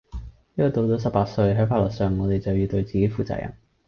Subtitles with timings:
[0.55, 3.53] 因為到咗十八歲，係法律上我地就要對自己負責任